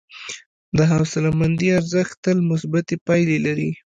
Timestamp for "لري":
3.45-3.69